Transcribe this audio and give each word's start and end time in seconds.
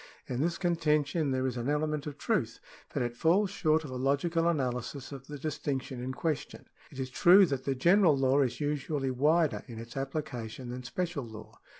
In 0.25 0.41
this 0.41 0.57
contention 0.57 1.29
there 1.29 1.45
is 1.45 1.57
an 1.57 1.69
element 1.69 2.07
of 2.07 2.17
truth, 2.17 2.59
but 2.91 3.03
it 3.03 3.15
falls 3.15 3.51
short 3.51 3.83
of 3.83 3.91
a 3.91 3.97
logical 3.97 4.47
analysis 4.47 5.11
of 5.11 5.27
the 5.27 5.37
distinction 5.37 6.01
in 6.03 6.11
question. 6.11 6.65
It 6.89 6.97
is 6.97 7.11
true 7.11 7.45
that 7.45 7.65
the 7.65 7.75
general 7.75 8.17
law 8.17 8.41
is 8.41 8.59
usually 8.59 9.11
wider 9.11 9.63
in 9.67 9.77
its 9.77 9.93
applica 9.93 10.49
tion 10.49 10.69
than 10.71 10.81
special 10.81 11.23
law. 11.23 11.59